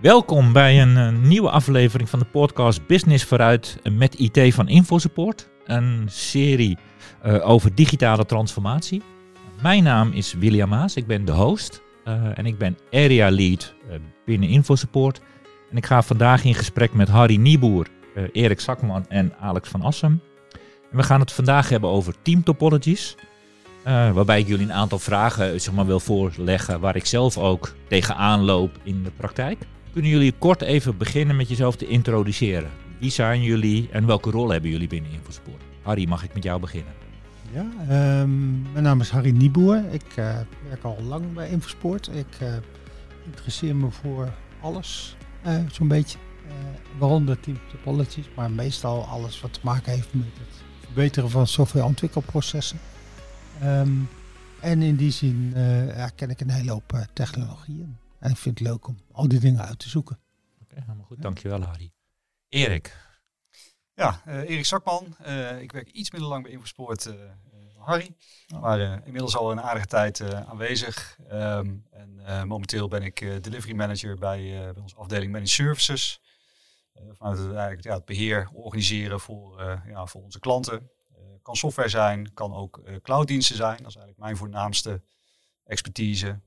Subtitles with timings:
[0.00, 5.48] Welkom bij een, eh, nieuwe aflevering van de podcast Business vooruit met IT van InfoSupport.
[5.64, 6.78] Een serie
[7.22, 9.02] eh, over digitale transformatie.
[9.62, 13.74] Mijn naam is William Maas, ik ben de host eh, en ik ben area lead
[14.24, 15.20] binnen InfoSupport.
[15.70, 17.86] En ik ga vandaag in gesprek met Harry Nieboer,
[18.32, 20.20] Erik Zakman en Alex van Assem.
[20.90, 23.16] En we gaan het vandaag hebben over team topologies.
[23.84, 28.44] waarbij ik jullie een aantal vragen zeg maar, wil voorleggen waar ik zelf ook tegenaan
[28.44, 29.66] loop in de praktijk.
[29.92, 32.70] Kunnen jullie kort even beginnen met jezelf te introduceren?
[32.98, 35.62] Wie zijn jullie en welke rol hebben jullie binnen InfoSport?
[35.82, 36.92] Harry, mag ik met jou beginnen?
[37.52, 37.66] Ja,
[38.20, 39.84] um, mijn naam is Harry Nieboer.
[39.90, 40.38] Ik uh,
[40.68, 42.08] werk al lang bij Infosport.
[42.08, 42.48] Ik uh,
[43.24, 46.18] interesseer me voor alles, uh, zo'n beetje.
[46.98, 52.78] waaronder team topologies, maar meestal alles wat te maken heeft met het verbeteren van softwareontwikkelprocessen.
[53.64, 54.08] Um,
[54.60, 55.54] en in die zin
[56.14, 57.96] ken ik een hele hoop technologieën.
[58.18, 60.20] En ik vind het leuk om al die dingen uit te zoeken.
[60.62, 61.22] Oké, helemaal goed.
[61.22, 61.92] Dankjewel, Harry.
[62.48, 63.06] Erik.
[63.94, 65.16] Ja, uh, Erik Zakman.
[65.26, 67.14] Uh, ik werk iets minder lang bij Infosport uh,
[67.76, 68.16] Harry.
[68.54, 68.60] Oh.
[68.60, 71.18] Maar inmiddels al een aardige tijd aanwezig.
[71.32, 76.20] Um, en momenteel ben ik delivery manager bij, bij onze afdeling Managed Services.
[77.12, 80.90] vanuit het, eigenlijk, ja, het beheer organiseren voor, ja, voor onze klanten.
[81.42, 83.76] kan software zijn, kan ook clouddiensten zijn.
[83.76, 85.02] Dat is eigenlijk mijn voornaamste
[85.64, 86.40] expertise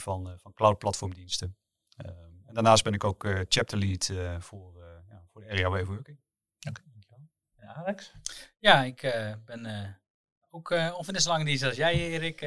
[0.00, 1.56] van, eh, van cloud platformdiensten.
[1.96, 5.68] Ehm, en daarnaast ben ik ook eh, chapter lead eh, voor, ja, voor de area
[5.68, 6.20] way working.
[6.68, 6.82] Oké.
[7.54, 8.12] En Alex?
[8.58, 9.00] Ja, ik
[9.44, 9.96] ben
[10.50, 12.40] ook uh, ongeveer net zo lang dienst als jij, Erik.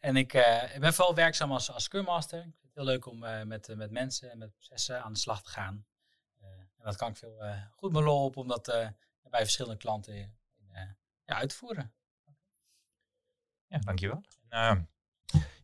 [0.00, 0.32] en ik,
[0.74, 2.38] ik, ben vooral werkzaam als, als Scrum Master.
[2.38, 5.42] Ik vind het heel leuk om met, met mensen en met processen aan de slag
[5.42, 5.86] te gaan.
[6.40, 8.64] en dat kan ik veel goed mijn lol op om dat
[9.22, 10.38] bij verschillende klanten
[11.24, 11.94] ja, uit te voeren.
[13.66, 14.22] Ja, dankjewel.
[14.50, 14.76] Uh,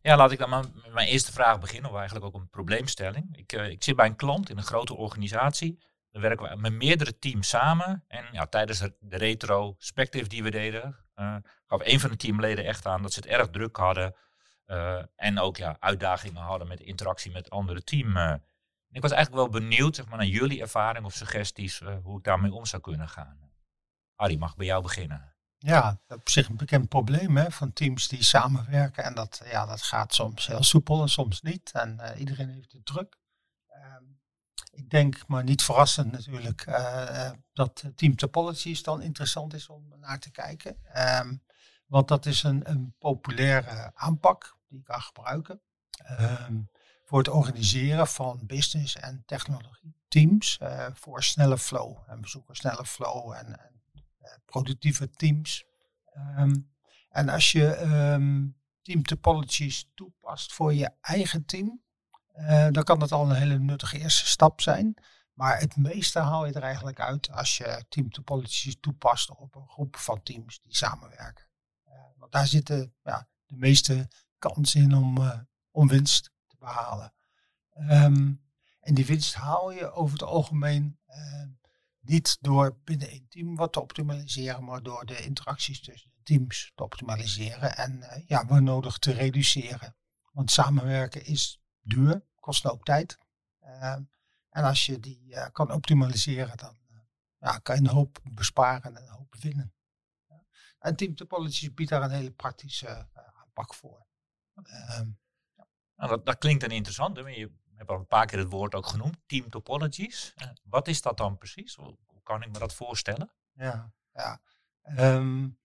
[0.03, 3.37] ja, laat ik dan met mijn eerste vraag beginnen, of eigenlijk ook een probleemstelling.
[3.37, 5.83] Ik, uh, ik zit bij een klant in een grote organisatie.
[6.11, 8.03] Dan werken we met meerdere teams samen.
[8.07, 11.35] En ja, tijdens de retrospective die we deden, uh,
[11.67, 14.15] gaf een van de teamleden echt aan dat ze het erg druk hadden.
[14.65, 18.17] Uh, en ook ja, uitdagingen hadden met interactie met andere team.
[18.91, 22.53] ik was eigenlijk wel benieuwd zeg maar, naar jullie ervaring of suggesties hoe ik daarmee
[22.53, 23.51] om zou kunnen gaan.
[24.15, 25.32] Harry, mag bij jou beginnen.
[25.65, 29.03] Ja, op zich een bekend probleem hè, van teams die samenwerken.
[29.03, 31.71] En dat, ja, dat gaat soms heel soepel en soms niet.
[31.71, 33.17] En uh, iedereen heeft het druk.
[33.69, 33.95] Uh,
[34.71, 40.19] ik denk, maar niet verrassend natuurlijk, uh, dat team topologies dan interessant is om naar
[40.19, 40.77] te kijken.
[41.19, 41.43] Um,
[41.85, 45.61] want dat is een, een populaire aanpak die ik kan gebruiken.
[46.19, 46.69] Um,
[47.03, 50.59] voor het organiseren van business en technologie teams
[50.93, 51.97] voor snelle flow.
[52.07, 53.71] En we zoeken snelle flow en
[54.45, 55.65] productieve teams.
[56.05, 56.55] Ehm,
[57.09, 61.81] en als je um, team topologies toepast voor je eigen team,
[62.35, 64.93] uh, dan kan dat al een hele nuttige eerste stap zijn.
[65.33, 69.67] Maar het meeste haal je er eigenlijk uit als je team topologies toepast op een
[69.67, 71.45] groep van teams die samenwerken.
[71.87, 74.07] Uh, want daar zitten ja, de meeste
[74.37, 75.17] kansen in om,
[75.71, 77.13] om winst te behalen.
[77.89, 78.41] Um,
[78.79, 80.99] en die winst haal je over het algemeen
[82.03, 86.71] niet door binnen een team wat te optimaliseren, maar door de interacties tussen de teams
[86.75, 89.95] te optimaliseren en uh, ja, waar nodig te reduceren.
[90.31, 93.17] Want samenwerken is duur, kost ook tijd.
[93.61, 93.95] Uh,
[94.49, 96.77] en als je die uh, kan optimaliseren, dan
[97.39, 99.73] ja, kan je een hoop besparen en een hoop winnen.
[100.79, 104.05] En Team Topologies biedt daar een hele praktische aanpak voor.
[104.63, 105.09] Ehm,
[105.95, 107.17] nou, dat, dat, klinkt dan interessant.
[107.17, 107.27] Hè?
[107.27, 107.51] Je
[107.83, 110.33] heb al een paar keer het woord ook genoemd, team topologies.
[110.41, 111.75] Uh, wat is dat dan precies?
[111.75, 113.31] Hoe, kan ik me dat voorstellen?
[113.53, 114.41] Ja, ja.
[114.97, 115.59] Um,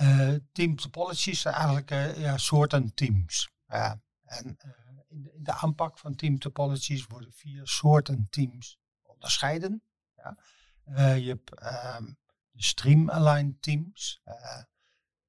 [0.00, 3.50] uh, team topologies zijn eigenlijk uh, ja, soorten teams.
[3.66, 4.02] Ja.
[4.24, 4.44] En
[5.08, 9.82] in de, in, de, aanpak van team topologies worden vier soorten teams onderscheiden.
[10.16, 10.36] Ja.
[11.14, 11.50] je hebt
[11.96, 12.18] um,
[12.50, 14.22] de stream-aligned teams.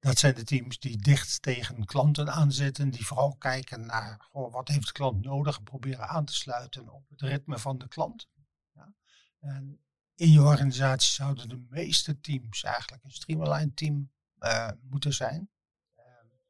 [0.04, 4.86] Dat zijn de teams die dicht tegen klanten aanzitten, die vooral kijken naar wat heeft
[4.86, 8.28] de klant nodig en proberen aan te sluiten op het ritme van de klant.
[8.72, 8.94] Ja.
[9.40, 9.84] En
[10.14, 15.50] in je organisatie zouden de meeste teams eigenlijk een streamline team uh, moeten zijn.
[15.96, 16.40] Um,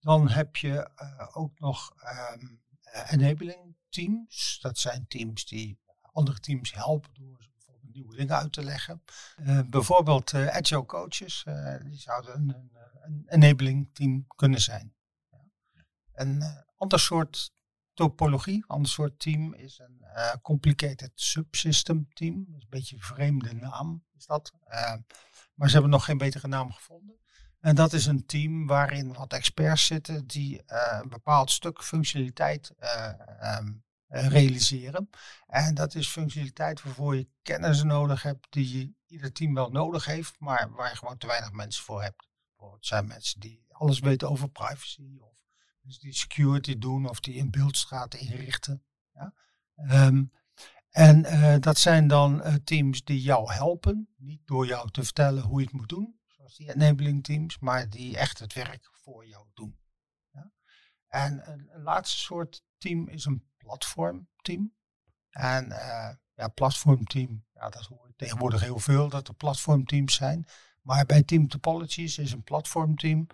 [0.00, 1.94] dan heb je uh, ook nog
[2.32, 2.62] um,
[3.06, 4.58] enabling teams.
[4.60, 5.78] Dat zijn teams die
[6.12, 7.47] andere teams helpen door
[7.98, 9.02] nieuwe dingen uit te leggen.
[9.40, 11.44] Uh, bijvoorbeeld agile coaches,
[11.82, 12.70] die zouden een,
[13.02, 14.94] een enabling team kunnen zijn.
[15.30, 15.44] Ja.
[16.12, 16.42] Een
[16.76, 17.52] ander soort
[17.94, 20.04] topologie, ander soort team is een
[20.42, 22.44] complicated subsystem team.
[22.44, 24.52] Dat is een beetje een vreemde naam is dat.
[25.54, 27.18] Maar ze hebben nog geen betere naam gevonden.
[27.60, 32.72] En dat is een team waarin wat experts zitten die een bepaald stuk functionaliteit
[33.60, 35.10] um, realiseren.
[35.46, 40.40] En dat is functionaliteit waarvoor je kennis nodig hebt die ieder team wel nodig heeft,
[40.40, 42.28] maar waar je gewoon te weinig mensen voor hebt.
[42.48, 45.38] Bijvoorbeeld zijn mensen die alles weten over privacy of
[45.96, 48.84] die security doen of die in beeldstraten inrichten.
[49.12, 49.34] Ja.
[49.74, 50.24] Ehm,
[50.90, 55.42] en uh, dat zijn dan uh, teams die jou helpen, niet door jou te vertellen
[55.42, 59.26] hoe je het moet doen, zoals die enabling teams, maar die echt het werk voor
[59.26, 59.78] jou doen.
[60.30, 60.50] Ja.
[61.08, 64.74] En een, laatste soort team is een platformteam.
[65.30, 70.46] En uh, ja, platformteam, ja, dat hoor je tegenwoordig heel veel, dat er platformteams zijn.
[70.82, 73.26] Maar bij Team Topologies is een platformteam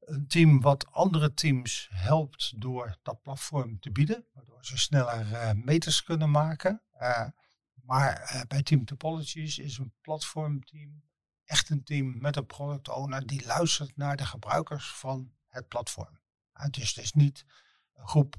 [0.00, 5.50] een team wat andere teams helpt door dat platform te bieden, waardoor ze sneller uh,
[5.52, 6.82] meters kunnen maken.
[7.00, 7.26] Uh,
[7.74, 11.02] maar bij Team Topologies is een platformteam
[11.44, 16.20] echt een team met een product owner die luistert naar de gebruikers van het platform.
[16.70, 17.44] dus het is niet
[17.94, 18.36] groep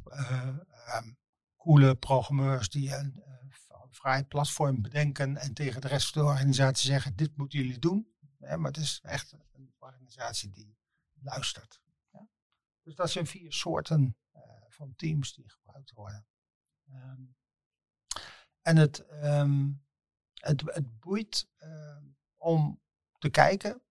[0.96, 1.18] um,
[1.58, 3.24] coole programmeurs die een
[3.90, 8.14] vrij platform bedenken en tegen de rest van de organisatie zeggen: dit moeten jullie doen.
[8.38, 10.78] maar het is echt een organisatie die
[11.14, 11.82] luistert.
[12.12, 12.28] Ja?
[12.82, 16.28] Dus dat zijn vier soorten uh, van teams die gebruikt worden.
[16.90, 17.36] Um,
[18.62, 19.86] en het, um,
[20.34, 21.48] het, het boeit
[22.36, 22.82] om
[23.18, 23.82] te kijken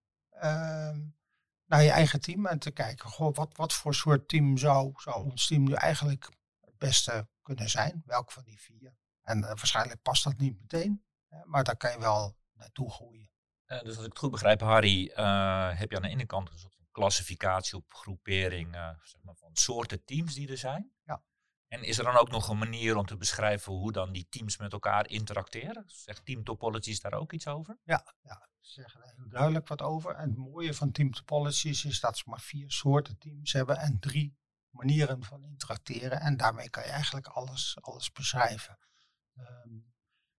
[1.66, 5.24] naar je eigen team en te kijken, goh, wat, wat voor soort team zou, zou
[5.24, 6.28] ons team nu eigenlijk
[6.60, 8.02] het beste kunnen zijn?
[8.06, 8.96] Welk van die vier?
[9.22, 11.04] En uh, waarschijnlijk past dat niet meteen,
[11.44, 13.30] maar daar kan je wel naartoe groeien.
[13.66, 16.50] Uh, dus als ik het goed begrijp, Harry, uh, heb je aan de ene kant
[16.50, 18.72] een soort klassificatie op groepering
[19.02, 20.92] zeg maar van soorten teams die er zijn.
[21.04, 21.22] Ja.
[21.68, 24.56] En is er dan ook nog een manier om te beschrijven hoe dan die teams
[24.56, 25.84] met elkaar interacteren?
[25.86, 27.78] Zegt Team Topologies daar ook iets over?
[27.82, 30.14] Ja, ja ze zeggen er heel duidelijk wat over.
[30.14, 33.98] En het mooie van Team Topologies is dat ze maar vier soorten teams hebben en
[33.98, 34.36] drie
[34.70, 36.20] manieren van interacteren.
[36.20, 38.78] En daarmee kan je eigenlijk alles, alles beschrijven.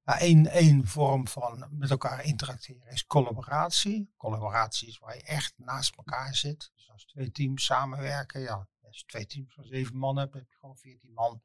[0.04, 4.14] Eén één vorm van met elkaar interacteren is collaboratie.
[4.18, 6.72] Collaboratie is waar je echt naast elkaar zit.
[6.76, 10.50] Dus als twee teams samenwerken, ja, als je twee teams van zeven man hebt, heb
[10.50, 11.42] je gewoon veertien man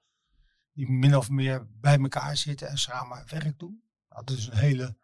[0.72, 3.84] die min of meer bij elkaar zitten en samen werk doen.
[4.08, 4.96] Dat is een hele,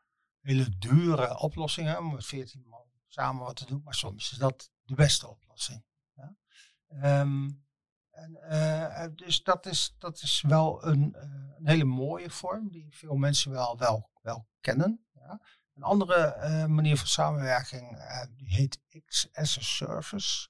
[0.46, 4.38] hele dure oplossing hè, om met veertien man samen wat te doen, maar soms is
[4.38, 5.84] dat de beste oplossing.
[6.14, 6.36] Ja.
[7.20, 7.64] Um,
[8.10, 11.22] en, uh, dus dat is, dat is wel een, uh,
[11.56, 15.06] een, hele mooie vorm die veel mensen wel, wel, wel kennen.
[15.12, 15.40] Ja.
[15.74, 17.98] Een andere uh, manier van samenwerking
[18.36, 20.48] die heet X as a Service.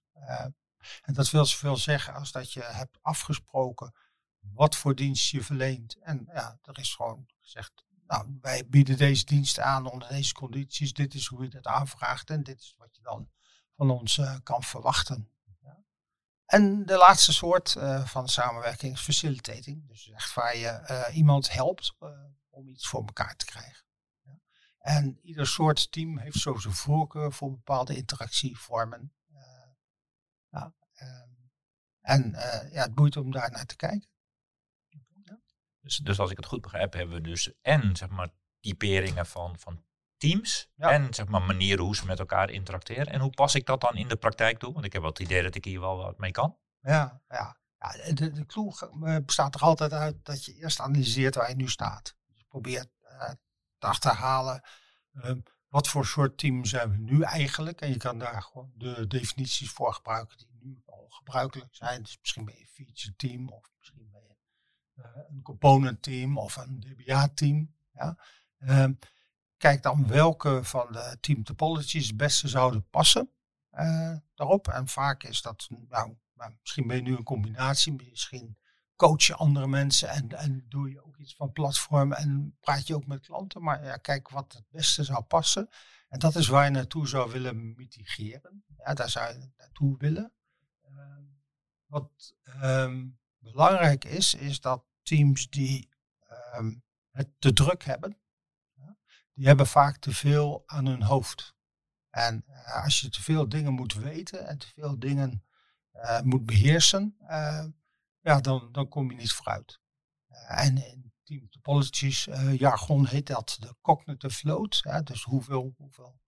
[1.02, 3.94] en dat wil zoveel zeggen als dat je hebt afgesproken
[4.38, 5.96] wat voor dienst je verleent.
[6.00, 10.92] En ja, er is gewoon gezegd, nou, wij bieden deze dienst aan onder deze condities.
[10.92, 13.30] Dit is hoe je dat aanvraagt en dit is wat je dan
[13.76, 15.30] van ons kan verwachten.
[16.46, 19.88] En de laatste soort uh, van samenwerking is facilitating.
[19.88, 21.96] Dus echt waar je uh, iemand helpt
[22.50, 23.84] om iets voor elkaar te krijgen.
[24.22, 24.38] Ja.
[24.78, 29.14] En ieder soort team heeft zo zijn voorkeur voor bepaalde interactievormen.
[30.50, 31.28] Ja, ehm,
[32.00, 32.30] en
[32.70, 34.08] ja, het boeit om daar naar te kijken.
[35.86, 38.28] Dus, dus als ik het goed begrijp, hebben we dus en zeg maar
[38.60, 39.84] typeringen van, van
[40.16, 43.06] teams en zeg maar manieren hoe ze met elkaar interacteren.
[43.06, 44.72] En hoe pas ik dat dan in de praktijk toe?
[44.72, 46.56] Want ik heb wel het idee dat ik hier wel wat mee kan.
[46.80, 47.56] Ja, ja.
[47.78, 48.72] ja de, de clue
[49.04, 52.16] eh, bestaat er altijd uit dat je eerst analyseert waar je nu staat.
[52.26, 53.30] Dus probeert uh,
[53.78, 54.62] te achterhalen
[55.12, 55.30] uh,
[55.68, 57.80] wat voor soort team zijn we nu eigenlijk.
[57.80, 62.02] En je kan daar gewoon de definities voor gebruiken die nu al gebruikelijk zijn.
[62.02, 64.05] Dus misschien ben je een feature team of misschien
[65.28, 67.74] een component team of een DBA team.
[67.92, 68.18] Ja.
[68.58, 68.92] Ehm,
[69.56, 73.30] Kijk dan welke van de team topologies het beste zouden passen
[73.72, 74.68] uh, daarop.
[74.68, 76.16] En vaak is dat, nou,
[76.60, 78.58] misschien ben je nu een combinatie, misschien
[78.96, 82.94] coach je andere mensen en, en doe je ook iets van platform en praat je
[82.94, 83.62] ook met klanten.
[83.62, 85.68] Maar ja, kijk wat het beste zou passen.
[86.08, 88.64] En dat is waar je naartoe zou willen mitigeren.
[88.76, 90.32] Ja, daar zou je naartoe willen.
[90.90, 91.16] Uh,
[91.86, 93.18] wat um,
[93.50, 95.88] belangrijk is, is dat teams die
[96.56, 98.18] um, het te druk hebben,
[99.32, 101.54] die hebben vaak te veel aan hun hoofd.
[102.10, 105.44] En uh, als je te veel dingen moet weten en te veel dingen
[105.92, 107.64] uh, moet beheersen, uh,
[108.20, 109.80] ja, dan, dan kom je niet vooruit.
[110.46, 114.82] en in Team Topologies jargon heet dat de cognitive load.
[115.04, 116.20] dus hoeveel, hoeveel,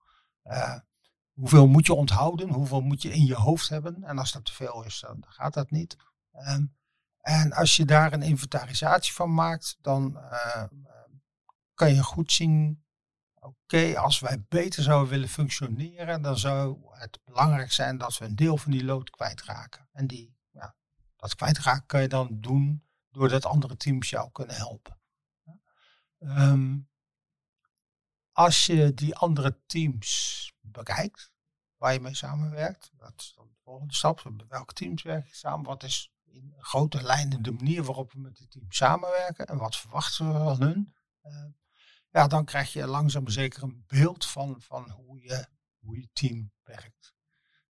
[1.33, 4.05] hoeveel moet je onthouden, hoeveel moet je in je hoofd hebben.
[4.05, 5.97] En als dat te veel is, dan gaat dat niet.
[6.33, 6.78] Um,
[7.21, 10.19] en als je daar een inventarisatie van maakt, dan
[11.75, 12.83] kan je goed zien
[13.41, 18.37] oké, als wij beter zouden willen functioneren, dan zou het belangrijk zijn dat we een
[18.37, 19.89] deel van die lood kwijtraken.
[19.93, 20.77] En die, ja,
[21.17, 25.01] dat kwijtraken kan je dan doen doordat andere teams jou kunnen helpen.
[26.19, 26.79] Ehm,
[28.33, 31.33] als je die andere teams bekijkt,
[31.77, 34.33] waar je mee samenwerkt, dat is dan de volgende stap.
[34.49, 35.67] Welke teams werken samen?
[35.67, 39.77] Wat is in grote lijnen de manier waarop we met die team samenwerken en wat
[39.77, 40.95] verwachten we van hun?
[41.23, 41.45] Uh,
[42.11, 45.47] ja, dan krijg je langzaam zeker een beeld van, van hoe, je,
[45.79, 47.15] hoe je team werkt.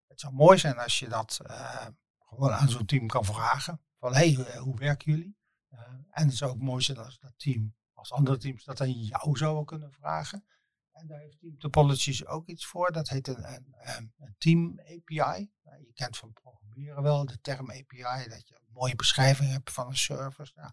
[0.06, 1.86] Het zou mooi zijn als je dat uh,
[2.18, 3.80] gewoon aan zo'n team kan vragen.
[3.98, 5.36] Van hé, hey, hoe werken jullie?
[6.10, 9.36] En het zou ook mooi zijn als dat team, als andere teams dat aan jou
[9.36, 10.46] zouden kunnen vragen.
[10.98, 12.92] En daar heeft Team Topologies ook iets voor.
[12.92, 15.50] Dat heet een, een, een Team API.
[15.62, 19.72] Nou, je kent van programmeren wel de term API, dat je een mooie beschrijving hebt
[19.72, 20.52] van een service.
[20.54, 20.70] Nou,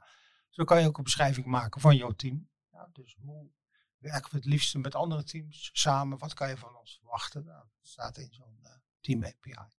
[0.50, 2.50] zo kan je ook een beschrijving maken van jouw team.
[2.72, 3.52] Ja, dus hoe
[3.98, 6.18] werken we het liefst met andere teams samen?
[6.18, 7.46] Wat kan je van ons verwachten?
[7.46, 9.74] Nou, dat staat in zo'n uh, Team API.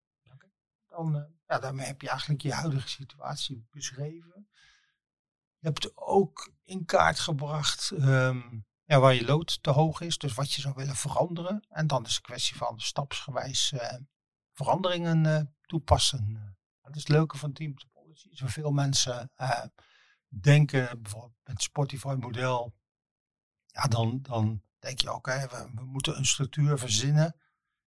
[0.88, 4.48] Dan, uh, ja, daarmee heb je eigenlijk je huidige situatie beschreven.
[5.58, 10.35] Je hebt ook in kaart gebracht um, ja, waar je lood te hoog is, dus
[10.35, 11.66] wat je zou willen veranderen.
[11.69, 13.95] En dan is het een kwestie van stapsgewijs uh,
[14.52, 16.57] veranderingen toepassen.
[16.81, 18.28] Dat is het leuke van Team Topology.
[18.31, 19.31] Zoveel mensen
[20.28, 22.75] denken, bijvoorbeeld met Spotify-model,
[23.66, 27.37] ja, dan, dan denk je, oké, we, moeten een structuur verzinnen.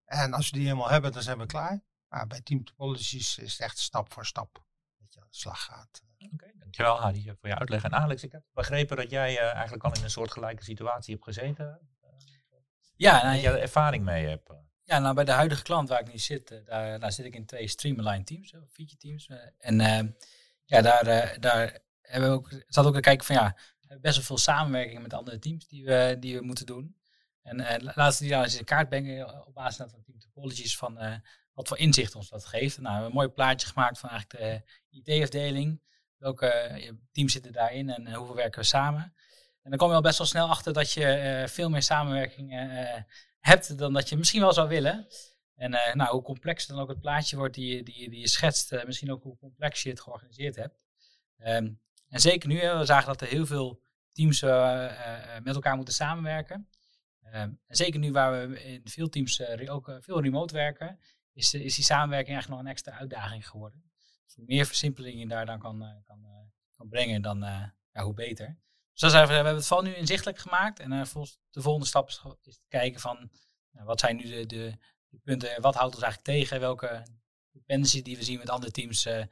[0.05, 1.81] En als we die helemaal hebben, dan zijn we klaar.
[2.07, 4.63] Maar bij Team Topologies is het echt stap voor stap
[4.97, 6.01] dat je aan de slag gaat.
[6.33, 7.83] Oké, dankjewel Hadi voor je uitleg.
[7.83, 11.25] En Alex, ik heb begrepen dat jij uh, eigenlijk al in een soortgelijke situatie hebt
[11.25, 11.79] gezeten.
[12.95, 14.49] Ja, nou, dat je er ervaring mee hebt.
[14.83, 17.45] Ja, nou bij de huidige klant waar ik nu zit, daar, daar zit ik in
[17.45, 19.29] twee streamline teams, feature teams.
[19.57, 19.77] En
[20.63, 23.55] ja, daar, daar hebben we ook, zat ook te kijken van ja,
[24.01, 26.97] best wel veel samenwerking met andere teams die we, die we moeten doen.
[27.41, 31.03] En uh, laatste die nou eens in kaart brengen op basis van Team Topologies van
[31.03, 31.15] uh,
[31.53, 32.77] wat voor inzicht ons dat geeft.
[32.77, 35.81] Nou, we hebben een mooi plaatje gemaakt van eigenlijk de IT-afdeling.
[36.19, 39.13] Welke teams zitten daarin en hoeveel werken we samen.
[39.61, 42.51] En dan kom je al best wel snel achter dat je veel meer samenwerking
[43.39, 45.07] hebt dan dat je misschien wel zou willen.
[45.55, 49.11] En nou, hoe complex dan ook het plaatje wordt die, die, die je schetst, misschien
[49.11, 50.79] ook hoe complex je het georganiseerd hebt.
[51.39, 54.41] Um, en zeker nu, we zagen dat er heel veel teams
[55.43, 56.69] met elkaar moeten samenwerken.
[57.23, 60.99] Uh, en zeker nu waar we in veel teams ook veel remote werken,
[61.33, 63.88] is, is die samenwerking eigenlijk nog een extra uitdaging geworden.
[64.29, 66.25] Dus hoe meer versimpeling je daar dan kan, kan,
[66.75, 67.39] kan brengen, dan
[67.91, 68.57] ja, hoe beter.
[68.93, 70.79] Dus dat is we hebben het val nu inzichtelijk gemaakt.
[70.79, 70.89] En
[71.49, 73.31] de volgende stap is, te kijken van
[73.71, 77.03] wat zijn nu de, de, punten, wat houdt ons eigenlijk tegen, welke
[77.51, 79.29] dependencies die we zien met andere teams zijn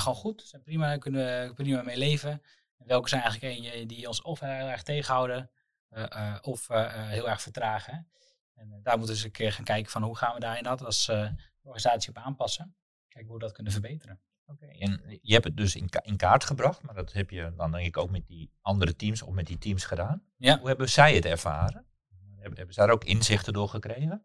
[0.00, 2.42] gewoon goed, zijn prima, kunnen we prima mee leven.
[2.76, 5.50] En welke zijn eigenlijk een die ons of heel erg tegenhouden
[6.42, 8.08] of heel erg vertragen.
[8.54, 10.84] En daar moeten we eens een keer gaan kijken van hoe gaan we daar inderdaad
[10.84, 11.08] als
[11.62, 12.76] organisatie op aanpassen.
[13.08, 14.20] Kijken hoe we dat kunnen verbeteren.
[14.46, 14.78] Oké, okay.
[14.78, 17.72] en je hebt het dus in, ka in, kaart gebracht, maar dat heb je dan
[17.72, 20.22] denk ik ook met die andere teams of met die teams gedaan.
[20.36, 20.58] Ja.
[20.58, 21.86] Hoe hebben zij het ervaren?
[22.34, 24.24] Hebben, hebben ze daar ook inzichten door gekregen?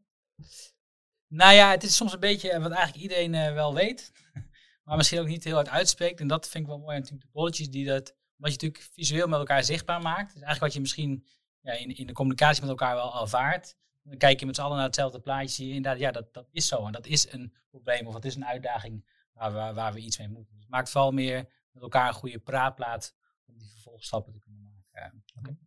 [1.27, 4.11] Nou ja, het is soms een beetje wat eigenlijk iedereen wel weet
[4.89, 6.19] maar misschien ook niet heel hard uitspreekt.
[6.19, 9.27] En dat vind ik wel mooi aan Team Topologies, die dat, wat je natuurlijk visueel
[9.27, 10.33] met elkaar zichtbaar maakt.
[10.33, 11.25] Dus eigenlijk wat je misschien
[11.61, 13.75] ja, in, in de communicatie met elkaar wel ervaart.
[14.03, 16.47] Dan kijk je met z'n allen naar hetzelfde plaatje, zie je inderdaad, ja, dat, dat
[16.51, 16.85] is zo.
[16.85, 19.05] En dat is een probleem of dat is een uitdaging
[19.39, 20.53] waar we, waar we iets mee moeten.
[20.53, 23.15] Dus het maakt vooral meer met elkaar een goede praatplaat
[23.45, 25.23] om die vervolgstappen te kunnen maken.
[25.37, 25.57] Okay.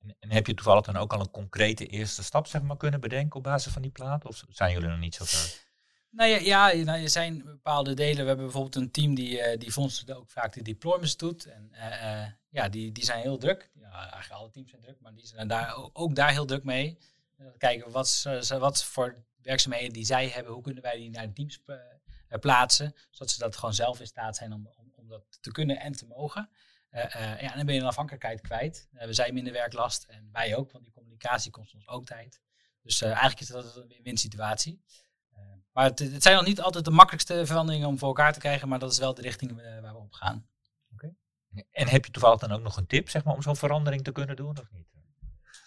[0.00, 3.00] En, en, heb je toevallig dan ook al een concrete eerste stap zeg maar, kunnen
[3.00, 4.24] bedenken op basis van die plaat?
[4.24, 5.70] Of zijn jullie nog niet zo ver?
[6.12, 8.20] Nou ja, ja nou, er zijn bepaalde delen.
[8.20, 11.46] We hebben bijvoorbeeld een team die, uh, die fondsen ook vaak de deployments doet.
[11.46, 13.70] En uh, uh, ja, die, die zijn heel druk.
[13.74, 16.98] Ja, eigenlijk alle teams zijn druk, maar die zijn daar ook, daar heel druk mee.
[17.58, 21.62] kijken wat, wat voor werkzaamheden die zij hebben, hoe kunnen wij die naar de teams
[22.40, 25.92] plaatsen, zodat ze dat gewoon zelf in staat zijn om, om, dat te kunnen en
[25.92, 26.50] te mogen.
[26.90, 28.88] ja, en dan ben je een afhankelijkheid kwijt.
[28.90, 32.40] we zijn minder werklast en wij ook, want die communicatie kost ons ook tijd.
[32.82, 34.82] Dus eigenlijk is dat een win-win situatie.
[35.72, 38.78] Maar het, zijn nog niet altijd de makkelijkste veranderingen om voor elkaar te krijgen, maar
[38.78, 40.46] dat is wel de richting eh, waar we op gaan.
[40.92, 41.14] Okay.
[41.70, 44.12] En heb je toevallig dan ook nog een tip zeg maar, om zo'n verandering te
[44.12, 44.90] kunnen doen of niet?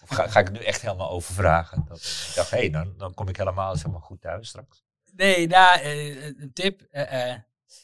[0.02, 1.84] Of ga, ga ik het nu echt helemaal overvragen?
[1.88, 4.84] Dat, ik dacht, hé, hey, dan, dan kom ik helemaal zeg maar, goed thuis straks.
[5.16, 6.86] Nee, nou, uh, een tip.
[6.92, 7.34] Uh,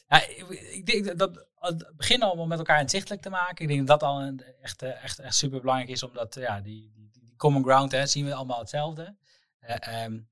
[0.07, 3.65] ja, ik, ik, denk dat het begin al met elkaar inzichtelijk te maken.
[3.65, 6.91] Ik denk dat dat al een, echt, echt, echt super belangrijk is, omdat ja, die,
[6.91, 9.15] die, die common ground hè, zien we allemaal hetzelfde.
[10.05, 10.31] Um,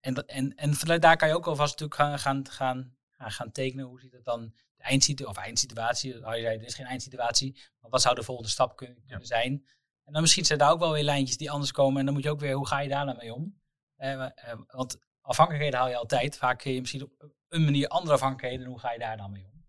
[0.00, 3.84] en, en, en vanuit daar kan je ook alvast natuurlijk gaan, gaan, gaan, gaan tekenen.
[3.84, 7.90] Hoe ziet het dan de eindsituatie, of eindsituatie, je zei, er is geen eindsituatie, maar
[7.90, 9.66] wat zou de volgende stap kunnen, kunnen zijn?
[10.04, 11.98] En dan misschien zijn daar ook wel weer lijntjes die anders komen.
[11.98, 13.60] En dan moet je ook weer, hoe ga je daar nou mee om?
[13.96, 14.30] Eh, eh,
[14.66, 16.36] want afhankelijkheden haal je altijd.
[16.36, 18.66] Vaak kun je misschien op een manier andere afhankelijkheden.
[18.66, 19.64] Hoe ga je daar dan mee om?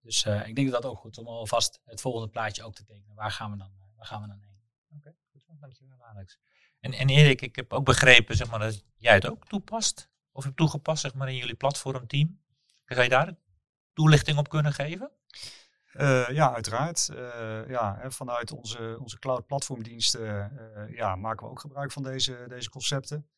[0.00, 2.84] Dus ik denk dat dat ook goed is om alvast het volgende plaatje ook te
[2.84, 3.14] tekenen.
[3.14, 4.60] Waar gaan we dan, waar gaan we dan heen?
[4.96, 5.52] Oké, goed zo.
[5.60, 6.38] Dankjewel Alex.
[6.80, 10.10] En, en Erik, ik heb ook begrepen zeg maar, dat jij het ook toepast.
[10.32, 12.40] Of hebt toegepast zeg maar, in jullie platformteam.
[12.84, 13.34] Ga je daar
[13.92, 15.10] toelichting op kunnen geven?
[15.94, 17.08] Uh, ja, uiteraard.
[17.12, 22.44] Uh, ja, vanuit onze, onze cloud platformdiensten uh, ja, maken we ook gebruik van deze,
[22.48, 23.28] deze concepten.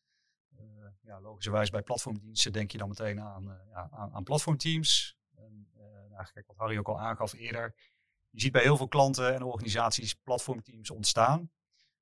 [1.19, 5.17] Logischerwijs bij platformdiensten denk je dan meteen aan, ja, aan, aan platformteams.
[5.35, 5.69] En,
[6.09, 7.75] nou, kijk, wat Harry ook al aangaf eerder.
[8.29, 11.51] Je ziet bij heel veel klanten en organisaties platformteams ontstaan.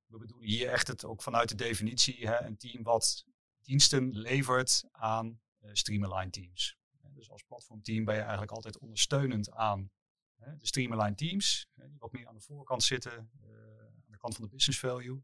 [0.05, 3.25] We bedoelen hier echt het ook vanuit de definitie hè, een team wat
[3.61, 6.77] diensten levert aan streamline teams.
[7.19, 9.91] Dus als platformteam ben je eigenlijk altijd ondersteunend aan
[10.35, 13.49] de streamline teams, die wat meer aan de voorkant zitten, eh,
[13.79, 15.23] aan de kant van de business value.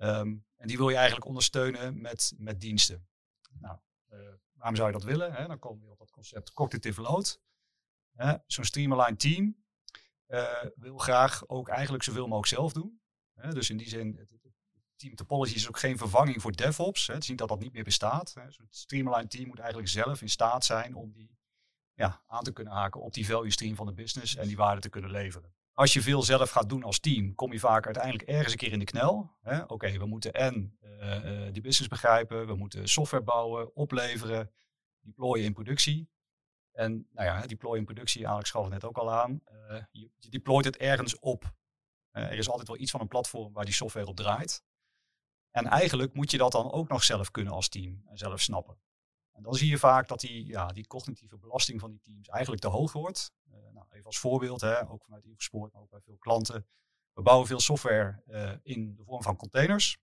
[0.00, 3.08] Ehm, en die wil je eigenlijk ondersteunen met, met diensten.
[3.58, 3.78] Nou,
[4.12, 4.18] uh,
[4.52, 5.32] waarom zou je dat willen?
[5.32, 5.46] Hè?
[5.46, 7.40] Dan komen we op dat concept cognitive load.
[8.46, 9.56] Zo'n streamline team
[10.28, 13.00] uh, wil graag ook eigenlijk zoveel mogelijk zelf doen.
[13.50, 14.28] Dus in die zin, het,
[14.96, 17.06] team topology is ook geen vervanging voor DevOps.
[17.06, 18.30] Het is niet dat dat niet meer bestaat.
[18.48, 21.38] Zo'n streamline team moet eigenlijk zelf in staat zijn om die
[21.92, 24.80] ja, aan te kunnen haken op die value stream van de business en die waarde
[24.80, 25.54] te kunnen leveren.
[25.80, 28.72] Als je veel zelf gaat doen als team, kom je vaak uiteindelijk ergens een keer
[28.72, 29.36] in de knel.
[29.66, 34.50] Oké, we moeten en uh, die business begrijpen, we moeten software bouwen, opleveren,
[35.00, 36.10] deployen in productie.
[36.72, 39.42] En nou ja, deployen in productie, Alex gaf het net ook al aan.
[39.90, 41.54] Je, je deployt het ergens op.
[42.10, 44.64] er is altijd wel iets van een platform waar die software op draait.
[45.50, 48.78] En eigenlijk moet je dat dan ook nog zelf kunnen als team en zelf snappen.
[49.32, 52.62] En dan zie je vaak dat die, ja, die cognitieve belasting van die teams eigenlijk
[52.62, 53.32] te hoog wordt.
[53.48, 56.66] Uh, nou, even als voorbeeld, hè, ook vanuit Infosport, maar ook bij veel klanten.
[57.12, 59.98] We bouwen veel software uh, in de vorm van containers.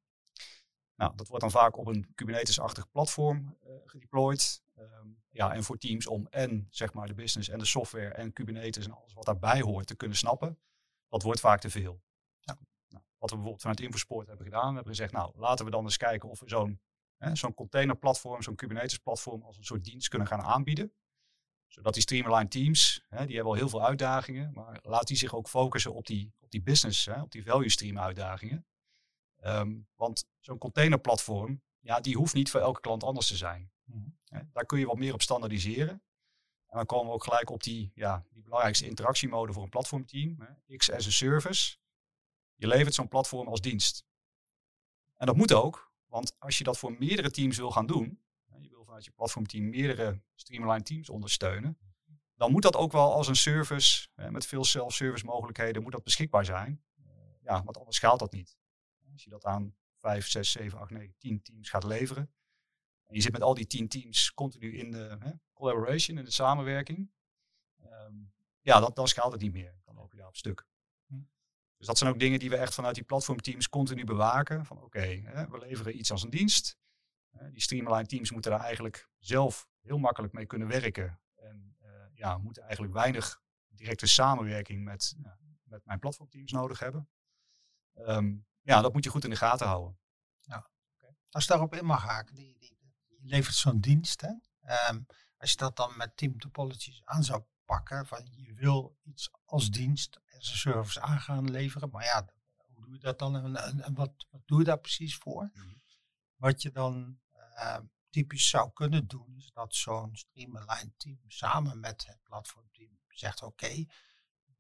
[0.96, 4.62] Nou, dat wordt dan vaak op een Kubernetes-achtig platform uh, gedeployed.
[4.78, 8.34] Um, ja, en voor teams om en zeg maar de business en de software en
[8.34, 10.60] Kubernetes en alles wat daarbij hoort te kunnen snappen,
[11.08, 12.02] dat wordt vaak te veel.
[12.40, 12.58] Ja.
[12.88, 15.84] Nou, wat we bijvoorbeeld vanuit Infosport hebben gedaan, we hebben gezegd, nou laten we dan
[15.84, 16.80] eens kijken of we zo'n
[17.34, 20.94] zo'n containerplatform, zo'n Kubernetes-platform als een soort dienst kunnen gaan aanbieden.
[21.68, 25.36] Zodat die streamline teams, hè, die hebben al heel veel uitdagingen, maar laat die zich
[25.36, 28.66] ook focussen op die, op die business, hè, op die value stream uitdagingen.
[29.44, 33.72] Um, want zo'n containerplatform, ja, die hoeft niet voor elke klant anders te zijn.
[33.84, 36.04] Mm daar kun je wat meer op standaardiseren.
[36.68, 40.36] En dan komen we ook gelijk op die, ja, die belangrijkste interactiemode voor een platformteam.
[40.40, 41.78] Hè, X as a service.
[42.56, 44.06] Je levert zo'n platform als dienst.
[45.16, 48.22] En dat moet ook, want als je dat voor meerdere teams wil gaan doen,
[48.60, 51.78] je wil vanuit je platformteam meerdere streamline teams ondersteunen,
[52.36, 56.46] dan moet dat ook wel als een service met veel self-service mogelijkheden moet dat beschikbaar
[56.46, 56.84] zijn.
[56.96, 57.06] Eh,
[57.42, 58.58] ja, want anders schaalt dat niet.
[59.12, 62.32] Als je dat aan 5, 6, 7, 8, 9, 10 teams gaat leveren.
[63.06, 65.18] En je zit met al die 10 teams continu in de
[65.54, 67.12] collaboration, in de samenwerking.
[67.84, 69.76] Um, ja, dat, dan schaalt het niet meer.
[69.84, 70.67] Dan loop je daar op stuk.
[71.78, 74.66] Dus dat zijn ook dingen die we echt vanuit die platformteams continu bewaken.
[74.66, 76.78] Van oké, we leveren iets als een dienst.
[77.52, 81.20] die streamline teams moeten daar eigenlijk zelf heel makkelijk mee kunnen werken.
[81.36, 85.16] En uh, ja, moeten eigenlijk weinig directe samenwerking met,
[85.64, 87.10] met mijn platformteams nodig hebben.
[87.94, 90.00] Um, ja, dat moet je goed in de gaten houden.
[90.42, 90.70] Ja.
[91.30, 92.76] Als je daarop in mag haken, die, die,
[93.22, 94.22] levert zo'n dienst.
[94.22, 94.32] Hè?
[94.90, 95.06] Um,
[95.38, 99.70] als je dat dan met team topologies aan zou pakken, van je wil iets als
[99.70, 101.90] dienst as a service aan gaan leveren.
[101.90, 102.26] Maar ja,
[102.74, 105.50] hoe doe je dat dan en, en, wat, wat doe je daar precies voor?
[105.54, 105.68] Mhm.
[106.36, 107.20] Wat je dan
[107.56, 107.78] uh,
[108.10, 113.86] typisch zou kunnen doen, is dat zo'n streamline team samen met het platformteam zegt: Oké,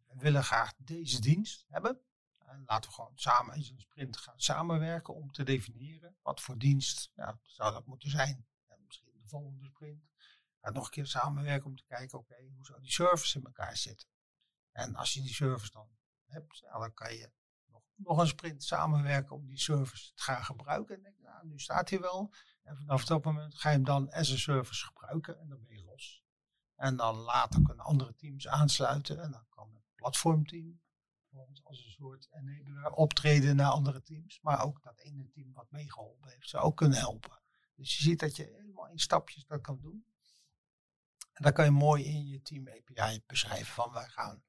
[0.07, 2.01] we willen graag deze dienst hebben.
[2.37, 6.57] En laten we gewoon samen in een sprint gaan samenwerken om te definiëren wat voor
[6.57, 8.47] dienst ja, zou dat moeten zijn.
[8.67, 10.05] En misschien de volgende sprint.
[10.61, 13.77] Gaat nog een keer samenwerken om te kijken, oké, hoe zou die service in elkaar
[13.77, 14.07] zitten?
[14.77, 15.89] En als je die service dan
[16.25, 17.31] hebt, dan kan je
[17.65, 20.95] nog, nog een sprint samenwerken om die service te gaan gebruiken.
[20.95, 22.33] En denk, nou, nu staat hij wel.
[22.63, 25.77] En vanaf dat moment ga je hem dan as a service gebruiken en dan ben
[25.77, 26.23] je los.
[26.75, 30.81] En dan later kunnen andere teams aansluiten en dan kan het platformteam
[31.63, 34.39] als een soort enabler optreden naar andere teams.
[34.41, 37.41] Maar ook dat ene team wat meegeholpen heeft, zou ook kunnen helpen.
[37.75, 40.05] Dus je ziet dat je helemaal in stapjes dat kan doen.
[41.31, 44.45] En dan kan je mooi in je team API beschrijven van wij gaan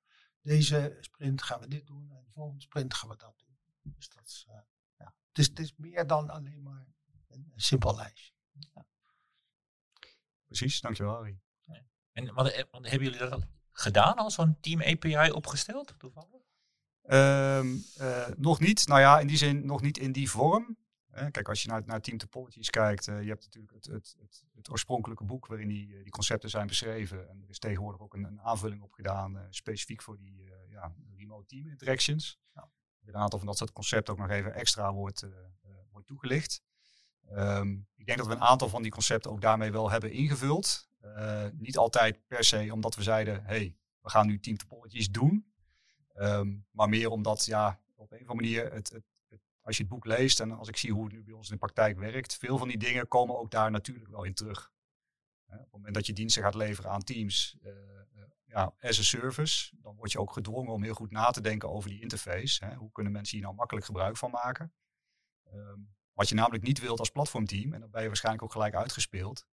[0.48, 3.58] deze sprint gaan we dit doen en de volgende sprint gaan we dat doen.
[3.82, 4.54] Dus dat is, uh,
[4.98, 5.14] ja.
[5.28, 6.86] het, is, het is meer dan alleen maar
[7.28, 8.32] een, een simpel lijstje.
[8.74, 8.86] Ja.
[10.46, 11.40] Precies, dankjewel Harry.
[12.12, 16.46] En wat, eh, wat, hebben jullie dat al gedaan, al zo'n team API opgesteld toevallig?
[17.02, 18.86] Um, uh, nog niet.
[18.86, 20.76] Nou ja, in die zin nog niet in die vorm.
[21.30, 24.44] Kijk, als je naar, naar Team Topologies kijkt, uh, je hebt natuurlijk het, het, het,
[24.54, 27.28] het oorspronkelijke boek waarin die, die concepten zijn beschreven.
[27.28, 31.46] En er is tegenwoordig ook een, een aanvulling op gedaan, specifiek voor die ja, remote
[31.46, 32.38] team interactions.
[33.04, 35.26] Een aantal van dat soort concepten ook nog even extra wordt,
[35.90, 36.62] wordt toegelicht.
[37.28, 40.88] Ehm, ik denk dat we een aantal van die concepten ook daarmee wel hebben ingevuld.
[41.52, 45.52] niet altijd per se omdat we zeiden, hey, we gaan nu team topologies doen.
[46.14, 49.04] Ehm, maar meer omdat ja, op een of andere manier het, het,
[49.68, 51.52] als je het boek leest en als ik zie hoe het nu bij ons in
[51.52, 54.72] de praktijk werkt, veel van die dingen komen ook daar natuurlijk wel in terug.
[55.46, 57.72] op het moment dat je diensten gaat leveren aan teams, uh,
[58.44, 61.70] ja, as a service, dan word je ook gedwongen om heel goed na te denken
[61.70, 62.64] over die interface.
[62.64, 62.74] Hè.
[62.74, 64.72] Hoe kunnen mensen hier nou makkelijk gebruik van maken?
[65.44, 65.80] Ehm,
[66.12, 69.46] wat je namelijk niet wilt als platformteam, en dat ben je waarschijnlijk ook gelijk uitgespeeld,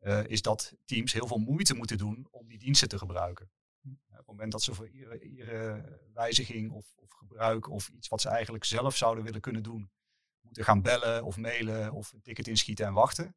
[0.00, 3.50] uh, is dat teams heel veel moeite moeten doen om die diensten te gebruiken.
[3.92, 8.28] Op het moment dat ze voor iedere, wijziging of, of, gebruik of iets wat ze
[8.28, 9.90] eigenlijk zelf zouden willen kunnen doen,
[10.40, 13.36] moeten gaan bellen of mailen of een ticket inschieten en wachten,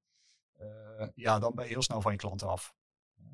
[0.62, 2.74] uh, ja, dan ben je heel snel van je klanten af.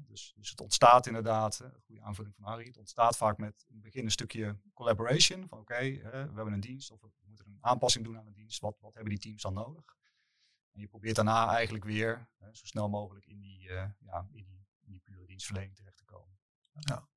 [0.07, 3.73] Dus, dus, het ontstaat inderdaad, een goede aanvulling van Harry, het ontstaat vaak met in
[3.73, 5.47] het begin een stukje collaboration.
[5.47, 8.59] Van oké, we hebben een dienst of we moeten een aanpassing doen aan een dienst.
[8.59, 9.95] Wat, wat hebben die teams dan nodig?
[10.71, 13.61] En je probeert daarna eigenlijk weer zo snel mogelijk in die,
[13.99, 16.34] ja, in die, in die pure dienstverlening terecht te komen.
[16.79, 17.07] Ja,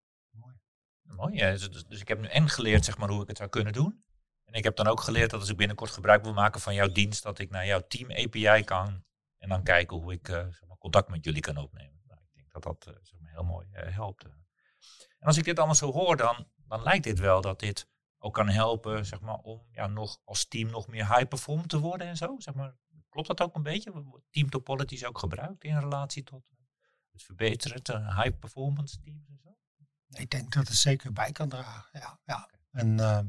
[1.02, 1.36] mooi.
[1.36, 1.50] Ja.
[1.50, 3.72] Dus, dus, dus, ik heb nu en geleerd zeg maar, hoe ik het zou kunnen
[3.72, 4.04] doen.
[4.44, 6.88] En ik heb dan ook geleerd dat als ik binnenkort gebruik wil maken van jouw
[6.88, 9.04] dienst, dat ik naar jouw team API kan
[9.38, 12.02] en dan kijken hoe ik uh, zeg maar, contact met jullie kan opnemen.
[12.06, 14.24] Nou, ik denk dat dat uh, zeg maar, heel mooi uh, helpt.
[15.18, 18.34] En als ik dit allemaal zo hoor, dan, dan lijkt dit wel dat dit ook
[18.34, 22.06] kan helpen zeg maar, om ja, nog als team nog meer high perform te worden
[22.06, 22.34] en zo.
[22.38, 22.76] Zeg maar,
[23.08, 24.20] klopt dat ook een beetje?
[24.30, 26.42] Team topology ook gebruikt in relatie tot
[27.10, 29.47] het verbeteren, high performance teams en zo?
[30.08, 32.00] Ik denk dat het zeker bij kan dragen.
[32.00, 32.50] Ja, ja.
[32.70, 33.20] En uh,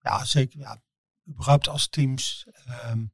[0.00, 0.58] ja, zeker.
[0.58, 0.82] Ja,
[1.28, 2.46] überhaupt als teams
[2.86, 3.12] um,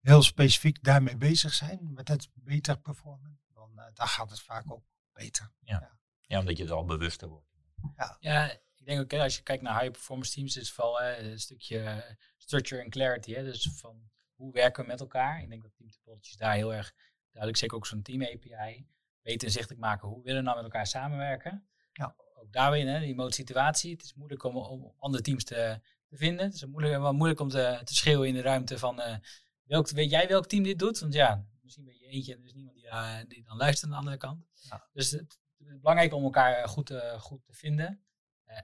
[0.00, 4.72] heel specifiek daarmee bezig zijn, met het beter performen, dan uh, daar gaat het vaak
[4.72, 5.52] ook beter.
[5.60, 5.98] Ja, ja.
[6.20, 7.48] ja omdat je het al bewuster wordt.
[7.96, 10.70] Ja, ja ik denk ook, hè, als je kijkt naar high performance teams, is het
[10.74, 13.32] vooral een stukje structure en clarity.
[13.32, 15.42] Hè, dus van hoe werken we met elkaar?
[15.42, 16.92] Ik denk dat team topologies daar heel erg
[17.30, 18.86] duidelijk, zeker ook zo'n team API,
[19.22, 21.68] weten inzichtelijk maken hoe willen we nou met elkaar samenwerken.
[21.92, 22.14] Ja.
[22.34, 23.92] Ook daar weer, hè, die situatie.
[23.92, 26.44] Het is moeilijk om, om andere teams te, te vinden.
[26.44, 29.16] Het is moeilijk, wel moeilijk om te, te schreeuwen in de ruimte van uh,
[29.62, 30.98] welk, weet jij welk team dit doet?
[30.98, 33.84] Want ja, misschien ben je eentje en er is niemand die, uh, die dan luistert
[33.84, 34.44] aan de andere kant.
[34.52, 34.88] Ja.
[34.92, 38.04] Dus het, het, is belangrijk om elkaar eh, goed, uh, goed te vinden.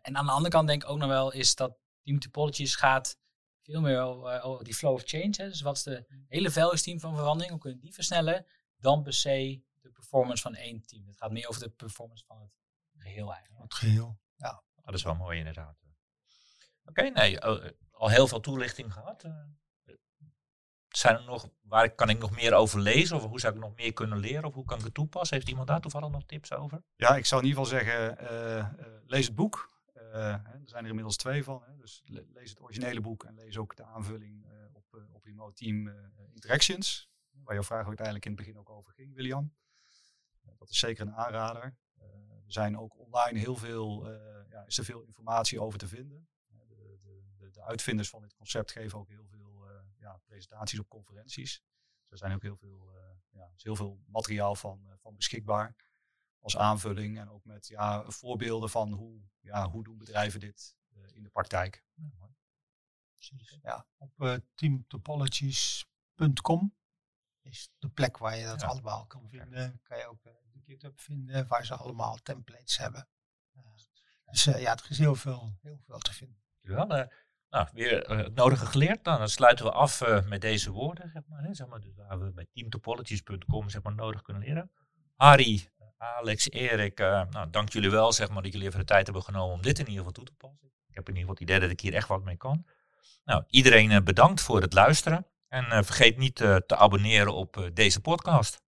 [0.03, 3.19] en aan de andere kant denk ik ook nog wel is dat team topologies gaat
[3.62, 5.35] veel meer over, die flow of change.
[5.37, 5.49] Hè.
[5.49, 7.51] Dus wat is de hele team van verandering?
[7.51, 8.47] Hoe kunnen die versnellen?
[8.77, 11.07] Dan per se de performance van één team.
[11.07, 12.51] Het gaat meer over de performance van het
[12.96, 13.62] geheel eigenlijk.
[13.62, 14.62] Het geheel, ja.
[14.75, 15.85] Oh, dat is wel mooi inderdaad.
[16.85, 19.25] Oké, nee, eh, al heel veel toelichting gehad.
[19.25, 19.33] Eh,
[20.88, 23.16] zijn er nog, waar kan ik nog meer over lezen?
[23.16, 24.44] Of hoe zou ik nog meer kunnen leren?
[24.44, 25.37] Of hoe kan ik het toepassen?
[25.37, 26.83] Heeft iemand daar toevallig nog tips over?
[26.96, 28.72] Ja, ik zou in ieder geval zeggen, uh,
[29.07, 29.75] lees het boek.
[29.94, 31.62] er zijn er inmiddels twee van.
[31.66, 35.88] Hè, dus lees het originele boek en lees ook de aanvulling op, op Remote Team
[36.33, 37.11] Interactions.
[37.31, 39.55] Waar jouw vraag uiteindelijk in het begin ook over ging, William.
[40.59, 41.77] Dat is zeker een aanrader.
[42.47, 46.29] Er zijn ook online heel veel, uh, ja, is er veel informatie over te vinden.
[46.47, 46.99] De,
[47.39, 51.63] de, de, uitvinders van dit concept geven ook heel veel ja, presentaties op conferenties.
[52.01, 52.91] Dus er zijn ook heel veel,
[53.31, 55.77] ja, is heel veel materiaal van, van beschikbaar
[56.39, 57.19] als aanvulling.
[57.19, 60.77] En ook met ja, voorbeelden van hoe, ja, hoe doen bedrijven dit
[61.13, 61.85] in de praktijk.
[63.13, 63.59] Precies.
[63.63, 66.75] Ja, op teamtopologies.com
[67.47, 69.81] is de plek waar je dat allemaal kan vinden.
[69.83, 70.21] Kan je ook
[70.67, 73.09] GitHub vinden, waar ze allemaal templates hebben.
[73.57, 73.63] Uh,
[74.25, 76.43] dus uh, ja, er is heel veel, heel veel te vinden.
[76.63, 77.03] Uh,
[77.49, 79.05] nou, weer het nodige geleerd.
[79.05, 81.43] Nou, dan sluiten we af met deze woorden, zeg maar.
[81.43, 84.71] Hè, zeg maar dus waar we bij teamtopologies.com zeg maar, nodig kunnen leren.
[85.17, 89.23] Harry, Alex, Erik, nou, dank jullie wel zeg maar, dat jullie even de tijd hebben
[89.23, 90.73] genomen om dit in ieder geval toe te passen.
[90.87, 92.67] Ik heb in ieder geval het idee dat ik hier echt wat mee kan.
[93.25, 95.27] Nou, iedereen bedankt voor het luisteren.
[95.49, 98.65] En eh, vergeet niet eh, te abonneren op eh, deze podcast.